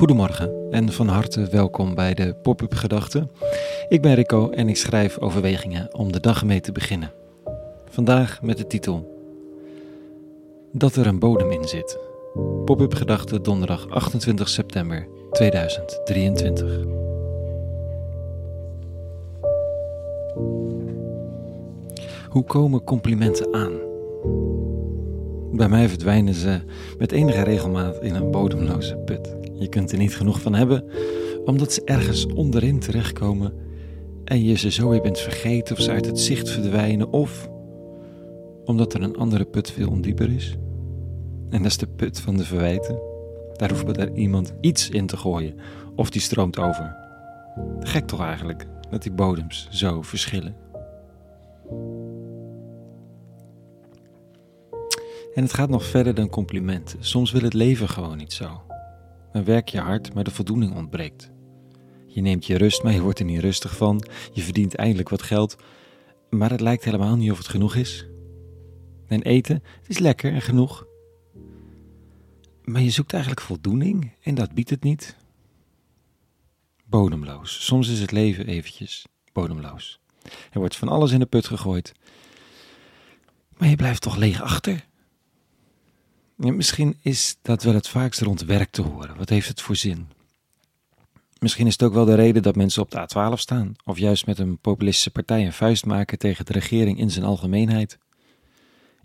Goedemorgen 0.00 0.70
en 0.70 0.92
van 0.92 1.08
harte 1.08 1.46
welkom 1.46 1.94
bij 1.94 2.14
de 2.14 2.34
Pop-up 2.34 2.74
Gedachten. 2.74 3.30
Ik 3.88 4.02
ben 4.02 4.14
Rico 4.14 4.50
en 4.50 4.68
ik 4.68 4.76
schrijf 4.76 5.18
overwegingen 5.18 5.94
om 5.94 6.12
de 6.12 6.20
dag 6.20 6.44
mee 6.44 6.60
te 6.60 6.72
beginnen. 6.72 7.12
Vandaag 7.84 8.42
met 8.42 8.56
de 8.56 8.66
titel 8.66 9.24
Dat 10.72 10.96
er 10.96 11.06
een 11.06 11.18
bodem 11.18 11.50
in 11.50 11.64
zit. 11.64 11.98
Pop-up 12.64 12.94
Gedachten 12.94 13.42
donderdag 13.42 13.88
28 13.88 14.48
september 14.48 15.08
2023. 15.30 16.78
Hoe 22.28 22.44
komen 22.44 22.84
complimenten 22.84 23.54
aan? 23.54 23.89
Bij 25.60 25.68
mij 25.68 25.88
verdwijnen 25.88 26.34
ze 26.34 26.60
met 26.98 27.12
enige 27.12 27.42
regelmaat 27.42 28.02
in 28.02 28.14
een 28.14 28.30
bodemloze 28.30 28.96
put. 28.96 29.36
Je 29.58 29.68
kunt 29.68 29.92
er 29.92 29.98
niet 29.98 30.16
genoeg 30.16 30.40
van 30.40 30.54
hebben, 30.54 30.84
omdat 31.44 31.72
ze 31.72 31.82
ergens 31.84 32.26
onderin 32.26 32.78
terechtkomen 32.78 33.52
en 34.24 34.44
je 34.44 34.56
ze 34.56 34.70
zo 34.70 34.88
weer 34.88 35.00
bent 35.00 35.18
vergeten 35.18 35.76
of 35.76 35.82
ze 35.82 35.90
uit 35.90 36.06
het 36.06 36.20
zicht 36.20 36.50
verdwijnen, 36.50 37.12
of 37.12 37.50
omdat 38.64 38.94
er 38.94 39.02
een 39.02 39.16
andere 39.16 39.44
put 39.44 39.70
veel 39.70 39.88
ondieper 39.88 40.32
is. 40.32 40.56
En 41.50 41.62
dat 41.62 41.70
is 41.70 41.76
de 41.76 41.86
put 41.86 42.20
van 42.20 42.36
de 42.36 42.44
verwijten. 42.44 43.00
Daar 43.56 43.70
hoeft 43.70 43.96
er 43.96 44.14
iemand 44.14 44.54
iets 44.60 44.90
in 44.90 45.06
te 45.06 45.16
gooien, 45.16 45.54
of 45.96 46.10
die 46.10 46.20
stroomt 46.20 46.58
over. 46.58 46.96
Gek 47.80 48.06
toch 48.06 48.20
eigenlijk, 48.20 48.66
dat 48.90 49.02
die 49.02 49.12
bodems 49.12 49.68
zo 49.70 50.02
verschillen. 50.02 50.69
En 55.34 55.42
het 55.42 55.54
gaat 55.54 55.68
nog 55.68 55.84
verder 55.84 56.14
dan 56.14 56.28
complimenten. 56.28 57.04
Soms 57.04 57.30
wil 57.30 57.42
het 57.42 57.54
leven 57.54 57.88
gewoon 57.88 58.16
niet 58.16 58.32
zo. 58.32 58.62
Dan 59.32 59.44
werk 59.44 59.68
je 59.68 59.80
hard, 59.80 60.14
maar 60.14 60.24
de 60.24 60.30
voldoening 60.30 60.74
ontbreekt. 60.74 61.30
Je 62.06 62.20
neemt 62.20 62.46
je 62.46 62.58
rust, 62.58 62.82
maar 62.82 62.92
je 62.92 63.00
wordt 63.00 63.18
er 63.18 63.24
niet 63.24 63.40
rustig 63.40 63.76
van. 63.76 64.08
Je 64.32 64.42
verdient 64.42 64.74
eindelijk 64.74 65.08
wat 65.08 65.22
geld, 65.22 65.56
maar 66.30 66.50
het 66.50 66.60
lijkt 66.60 66.84
helemaal 66.84 67.16
niet 67.16 67.30
of 67.30 67.38
het 67.38 67.48
genoeg 67.48 67.74
is. 67.74 68.06
En 69.06 69.22
eten, 69.22 69.62
het 69.80 69.88
is 69.88 69.98
lekker 69.98 70.32
en 70.32 70.42
genoeg. 70.42 70.86
Maar 72.64 72.82
je 72.82 72.90
zoekt 72.90 73.12
eigenlijk 73.12 73.42
voldoening 73.42 74.12
en 74.22 74.34
dat 74.34 74.52
biedt 74.52 74.70
het 74.70 74.82
niet. 74.82 75.16
Bodemloos. 76.84 77.64
Soms 77.64 77.88
is 77.88 78.00
het 78.00 78.12
leven 78.12 78.46
eventjes 78.46 79.06
bodemloos. 79.32 80.00
Er 80.50 80.58
wordt 80.58 80.76
van 80.76 80.88
alles 80.88 81.12
in 81.12 81.18
de 81.18 81.26
put 81.26 81.46
gegooid. 81.46 81.92
Maar 83.56 83.68
je 83.68 83.76
blijft 83.76 84.02
toch 84.02 84.16
leeg 84.16 84.42
achter. 84.42 84.88
Misschien 86.40 86.98
is 87.02 87.36
dat 87.42 87.62
wel 87.62 87.74
het 87.74 87.88
vaakst 87.88 88.20
rond 88.20 88.40
werk 88.40 88.70
te 88.70 88.82
horen. 88.82 89.16
Wat 89.16 89.28
heeft 89.28 89.48
het 89.48 89.60
voor 89.60 89.76
zin? 89.76 90.08
Misschien 91.38 91.66
is 91.66 91.72
het 91.72 91.82
ook 91.82 91.92
wel 91.92 92.04
de 92.04 92.14
reden 92.14 92.42
dat 92.42 92.56
mensen 92.56 92.82
op 92.82 92.90
de 92.90 92.98
A12 92.98 93.32
staan, 93.34 93.74
of 93.84 93.98
juist 93.98 94.26
met 94.26 94.38
een 94.38 94.58
populistische 94.58 95.10
partij 95.10 95.46
een 95.46 95.52
vuist 95.52 95.86
maken 95.86 96.18
tegen 96.18 96.44
de 96.44 96.52
regering 96.52 96.98
in 96.98 97.10
zijn 97.10 97.24
algemeenheid. 97.24 97.98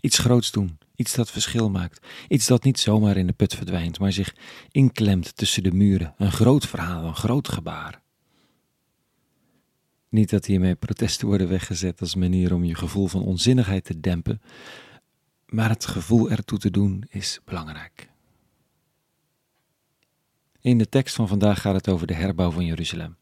Iets 0.00 0.18
groots 0.18 0.50
doen, 0.50 0.78
iets 0.94 1.14
dat 1.14 1.30
verschil 1.30 1.70
maakt, 1.70 2.06
iets 2.28 2.46
dat 2.46 2.64
niet 2.64 2.78
zomaar 2.78 3.16
in 3.16 3.26
de 3.26 3.32
put 3.32 3.54
verdwijnt, 3.54 3.98
maar 3.98 4.12
zich 4.12 4.34
inklemt 4.70 5.36
tussen 5.36 5.62
de 5.62 5.72
muren, 5.72 6.14
een 6.18 6.32
groot 6.32 6.66
verhaal, 6.66 7.04
een 7.04 7.16
groot 7.16 7.48
gebaar. 7.48 8.00
Niet 10.08 10.30
dat 10.30 10.46
hiermee 10.46 10.74
protesten 10.74 11.26
worden 11.26 11.48
weggezet 11.48 12.00
als 12.00 12.14
manier 12.14 12.54
om 12.54 12.64
je 12.64 12.74
gevoel 12.74 13.06
van 13.06 13.22
onzinnigheid 13.22 13.84
te 13.84 14.00
dempen, 14.00 14.40
maar 15.56 15.68
het 15.68 15.86
gevoel 15.86 16.30
ertoe 16.30 16.58
te 16.58 16.70
doen 16.70 17.04
is 17.08 17.40
belangrijk. 17.44 18.08
In 20.60 20.78
de 20.78 20.88
tekst 20.88 21.14
van 21.14 21.28
vandaag 21.28 21.60
gaat 21.60 21.74
het 21.74 21.88
over 21.88 22.06
de 22.06 22.14
herbouw 22.14 22.50
van 22.50 22.64
Jeruzalem. 22.64 23.16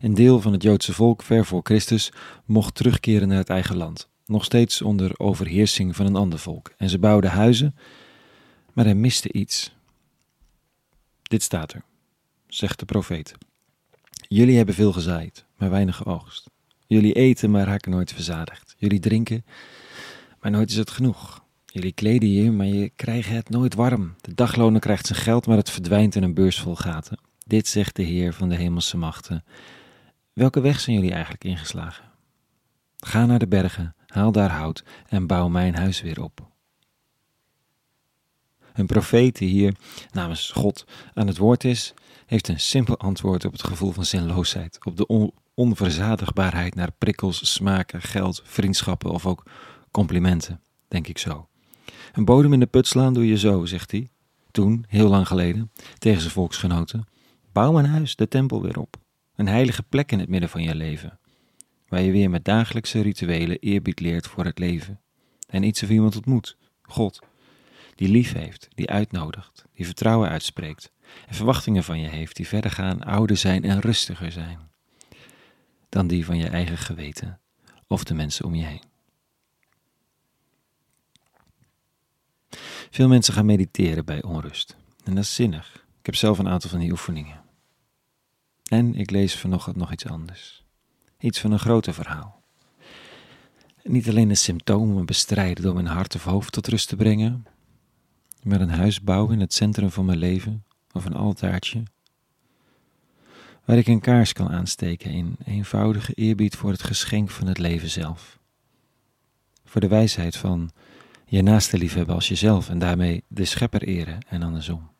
Een 0.00 0.14
deel 0.14 0.40
van 0.40 0.52
het 0.52 0.62
Joodse 0.62 0.92
volk 0.92 1.22
ver 1.22 1.46
voor 1.46 1.60
Christus 1.62 2.12
mocht 2.44 2.74
terugkeren 2.74 3.28
naar 3.28 3.38
het 3.38 3.50
eigen 3.50 3.76
land, 3.76 4.08
nog 4.26 4.44
steeds 4.44 4.82
onder 4.82 5.18
overheersing 5.18 5.96
van 5.96 6.06
een 6.06 6.16
ander 6.16 6.38
volk. 6.38 6.72
En 6.76 6.88
ze 6.88 6.98
bouwden 6.98 7.30
huizen, 7.30 7.76
maar 8.72 8.86
er 8.86 8.96
miste 8.96 9.32
iets. 9.32 9.72
Dit 11.22 11.42
staat 11.42 11.72
er, 11.72 11.82
zegt 12.46 12.78
de 12.78 12.84
profeet. 12.84 13.34
Jullie 14.28 14.56
hebben 14.56 14.74
veel 14.74 14.92
gezaaid, 14.92 15.44
maar 15.56 15.70
weinig 15.70 15.96
geoogst. 15.96 16.50
Jullie 16.86 17.12
eten, 17.12 17.50
maar 17.50 17.66
raken 17.66 17.90
nooit 17.90 18.12
verzadigd. 18.12 18.74
Jullie 18.78 19.00
drinken, 19.00 19.44
maar 20.40 20.50
nooit 20.50 20.70
is 20.70 20.76
het 20.76 20.90
genoeg. 20.90 21.46
Jullie 21.78 21.92
kleden 21.92 22.32
je, 22.32 22.50
maar 22.50 22.66
je 22.66 22.88
krijgt 22.88 23.28
het 23.28 23.48
nooit 23.48 23.74
warm. 23.74 24.14
De 24.20 24.34
dagloner 24.34 24.80
krijgt 24.80 25.06
zijn 25.06 25.18
geld, 25.18 25.46
maar 25.46 25.56
het 25.56 25.70
verdwijnt 25.70 26.14
in 26.14 26.22
een 26.22 26.34
beurs 26.34 26.60
vol 26.60 26.76
gaten. 26.76 27.18
Dit 27.46 27.66
zegt 27.66 27.96
de 27.96 28.02
Heer 28.02 28.32
van 28.32 28.48
de 28.48 28.54
hemelse 28.54 28.96
machten. 28.96 29.44
Welke 30.32 30.60
weg 30.60 30.80
zijn 30.80 30.96
jullie 30.96 31.12
eigenlijk 31.12 31.44
ingeslagen? 31.44 32.04
Ga 32.96 33.26
naar 33.26 33.38
de 33.38 33.48
bergen, 33.48 33.94
haal 34.06 34.32
daar 34.32 34.50
hout 34.50 34.84
en 35.06 35.26
bouw 35.26 35.48
mijn 35.48 35.74
huis 35.74 36.00
weer 36.00 36.22
op. 36.22 36.48
Een 38.74 38.86
profeet 38.86 39.36
die 39.36 39.48
hier 39.48 39.74
namens 40.10 40.50
God 40.50 40.84
aan 41.14 41.26
het 41.26 41.38
woord 41.38 41.64
is, 41.64 41.94
heeft 42.26 42.48
een 42.48 42.60
simpel 42.60 42.96
antwoord 42.96 43.44
op 43.44 43.52
het 43.52 43.64
gevoel 43.64 43.92
van 43.92 44.04
zinloosheid, 44.04 44.84
op 44.84 44.96
de 44.96 45.32
onverzadigbaarheid 45.54 46.74
naar 46.74 46.92
prikkels, 46.98 47.52
smaken, 47.52 48.02
geld, 48.02 48.42
vriendschappen 48.44 49.10
of 49.10 49.26
ook 49.26 49.46
complimenten, 49.90 50.60
denk 50.88 51.06
ik 51.06 51.18
zo. 51.18 51.47
Een 52.18 52.24
bodem 52.24 52.52
in 52.52 52.60
de 52.60 52.66
put 52.66 52.86
slaan 52.86 53.14
doe 53.14 53.26
je 53.26 53.38
zo, 53.38 53.64
zegt 53.64 53.90
hij. 53.90 54.08
Toen, 54.50 54.84
heel 54.88 55.08
lang 55.08 55.26
geleden, 55.26 55.70
tegen 55.98 56.20
zijn 56.20 56.32
volksgenoten. 56.32 57.04
Bouw 57.52 57.72
mijn 57.72 57.86
huis, 57.86 58.16
de 58.16 58.28
tempel 58.28 58.62
weer 58.62 58.78
op. 58.78 58.96
Een 59.34 59.48
heilige 59.48 59.82
plek 59.82 60.12
in 60.12 60.18
het 60.18 60.28
midden 60.28 60.48
van 60.48 60.62
je 60.62 60.74
leven. 60.74 61.18
Waar 61.88 62.00
je 62.00 62.10
weer 62.10 62.30
met 62.30 62.44
dagelijkse 62.44 63.00
rituelen 63.00 63.58
eerbied 63.58 64.00
leert 64.00 64.26
voor 64.26 64.44
het 64.44 64.58
leven. 64.58 65.00
En 65.48 65.62
iets 65.62 65.82
of 65.82 65.90
iemand 65.90 66.16
ontmoet, 66.16 66.56
God. 66.82 67.18
Die 67.94 68.08
lief 68.08 68.32
heeft, 68.32 68.68
die 68.74 68.90
uitnodigt, 68.90 69.64
die 69.74 69.86
vertrouwen 69.86 70.28
uitspreekt. 70.28 70.92
En 71.26 71.34
verwachtingen 71.34 71.84
van 71.84 72.00
je 72.00 72.08
heeft 72.08 72.36
die 72.36 72.48
verder 72.48 72.70
gaan, 72.70 73.02
ouder 73.02 73.36
zijn 73.36 73.64
en 73.64 73.80
rustiger 73.80 74.32
zijn. 74.32 74.58
Dan 75.88 76.06
die 76.06 76.24
van 76.24 76.38
je 76.38 76.48
eigen 76.48 76.78
geweten 76.78 77.40
of 77.86 78.04
de 78.04 78.14
mensen 78.14 78.44
om 78.44 78.54
je 78.54 78.64
heen. 78.64 78.87
Veel 82.90 83.08
mensen 83.08 83.34
gaan 83.34 83.46
mediteren 83.46 84.04
bij 84.04 84.22
onrust. 84.22 84.76
En 85.04 85.14
dat 85.14 85.24
is 85.24 85.34
zinnig. 85.34 85.86
Ik 85.98 86.06
heb 86.06 86.14
zelf 86.14 86.38
een 86.38 86.48
aantal 86.48 86.70
van 86.70 86.78
die 86.78 86.90
oefeningen. 86.90 87.40
En 88.68 88.94
ik 88.94 89.10
lees 89.10 89.36
vanochtend 89.36 89.76
nog 89.76 89.92
iets 89.92 90.06
anders. 90.06 90.64
Iets 91.18 91.40
van 91.40 91.52
een 91.52 91.58
groter 91.58 91.94
verhaal. 91.94 92.42
Niet 93.82 94.08
alleen 94.08 94.28
de 94.28 94.34
symptomen 94.34 95.06
bestrijden 95.06 95.64
door 95.64 95.74
mijn 95.74 95.86
hart 95.86 96.14
of 96.14 96.24
hoofd 96.24 96.52
tot 96.52 96.66
rust 96.66 96.88
te 96.88 96.96
brengen, 96.96 97.46
maar 98.42 98.60
een 98.60 98.70
huis 98.70 99.00
bouwen 99.02 99.32
in 99.32 99.40
het 99.40 99.54
centrum 99.54 99.90
van 99.90 100.04
mijn 100.04 100.18
leven, 100.18 100.64
of 100.92 101.04
een 101.04 101.14
altaartje, 101.14 101.82
waar 103.64 103.76
ik 103.76 103.86
een 103.86 104.00
kaars 104.00 104.32
kan 104.32 104.50
aansteken 104.50 105.10
in 105.10 105.36
eenvoudige 105.44 106.12
eerbied 106.12 106.56
voor 106.56 106.70
het 106.70 106.82
geschenk 106.82 107.30
van 107.30 107.46
het 107.46 107.58
leven 107.58 107.90
zelf. 107.90 108.38
Voor 109.64 109.80
de 109.80 109.88
wijsheid 109.88 110.36
van 110.36 110.70
je 111.30 111.42
naaste 111.42 111.78
liefhebben 111.78 112.14
als 112.14 112.28
jezelf 112.28 112.68
en 112.68 112.78
daarmee 112.78 113.24
de 113.28 113.44
schepper 113.44 113.82
eren 113.82 114.18
en 114.28 114.42
andersom. 114.42 114.90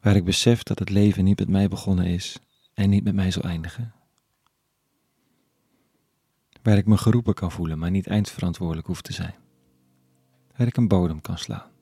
Waar 0.00 0.16
ik 0.16 0.24
besef 0.24 0.62
dat 0.62 0.78
het 0.78 0.90
leven 0.90 1.24
niet 1.24 1.38
met 1.38 1.48
mij 1.48 1.68
begonnen 1.68 2.06
is 2.06 2.38
en 2.74 2.90
niet 2.90 3.04
met 3.04 3.14
mij 3.14 3.30
zal 3.30 3.42
eindigen. 3.42 3.92
Waar 6.62 6.76
ik 6.76 6.86
me 6.86 6.96
geroepen 6.96 7.34
kan 7.34 7.52
voelen, 7.52 7.78
maar 7.78 7.90
niet 7.90 8.06
eindverantwoordelijk 8.06 8.86
hoef 8.86 9.02
te 9.02 9.12
zijn. 9.12 9.34
Waar 10.56 10.66
ik 10.66 10.76
een 10.76 10.88
bodem 10.88 11.20
kan 11.20 11.38
slaan. 11.38 11.73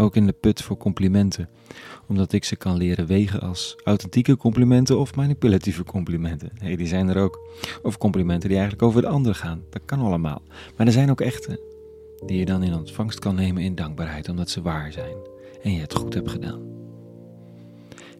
Ook 0.00 0.16
in 0.16 0.26
de 0.26 0.32
put 0.32 0.62
voor 0.62 0.76
complimenten, 0.76 1.48
omdat 2.08 2.32
ik 2.32 2.44
ze 2.44 2.56
kan 2.56 2.76
leren 2.76 3.06
wegen 3.06 3.40
als 3.40 3.76
authentieke 3.84 4.36
complimenten 4.36 4.98
of 4.98 5.14
manipulatieve 5.14 5.84
complimenten. 5.84 6.50
Hey, 6.58 6.76
die 6.76 6.86
zijn 6.86 7.08
er 7.08 7.22
ook. 7.22 7.48
Of 7.82 7.98
complimenten 7.98 8.48
die 8.48 8.58
eigenlijk 8.58 8.88
over 8.88 9.02
de 9.02 9.08
ander 9.08 9.34
gaan. 9.34 9.62
Dat 9.70 9.82
kan 9.84 10.00
allemaal. 10.00 10.42
Maar 10.76 10.86
er 10.86 10.92
zijn 10.92 11.10
ook 11.10 11.20
echte, 11.20 11.60
die 12.26 12.38
je 12.38 12.44
dan 12.44 12.62
in 12.62 12.74
ontvangst 12.74 13.18
kan 13.18 13.34
nemen 13.34 13.62
in 13.62 13.74
dankbaarheid, 13.74 14.28
omdat 14.28 14.50
ze 14.50 14.62
waar 14.62 14.92
zijn 14.92 15.16
en 15.62 15.72
je 15.72 15.80
het 15.80 15.94
goed 15.94 16.14
hebt 16.14 16.30
gedaan. 16.30 16.60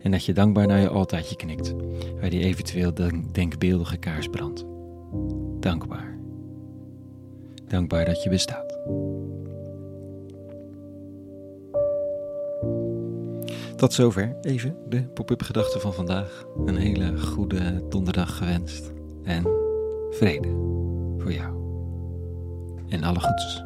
En 0.02 0.10
dat 0.10 0.24
je 0.24 0.32
dankbaar 0.32 0.66
naar 0.66 0.80
je 0.80 0.88
altaartje 0.88 1.36
knikt, 1.36 1.74
waar 2.20 2.30
die 2.30 2.44
eventueel 2.44 2.92
denkbeeldige 3.32 3.96
kaars 3.96 4.28
brandt. 4.28 4.64
Dankbaar. 5.60 6.18
Dankbaar 7.68 8.04
dat 8.04 8.22
je 8.22 8.30
bestaat. 8.30 8.78
Tot 13.80 13.92
zover 13.92 14.36
even 14.40 14.76
de 14.88 15.02
pop-up 15.02 15.42
gedachten 15.42 15.80
van 15.80 15.94
vandaag. 15.94 16.44
Een 16.66 16.76
hele 16.76 17.18
goede 17.18 17.88
donderdag 17.88 18.36
gewenst. 18.36 18.92
En 19.24 19.46
vrede 20.10 20.48
voor 21.18 21.32
jou. 21.32 21.54
En 22.88 23.02
alle 23.02 23.20
goeds. 23.20 23.62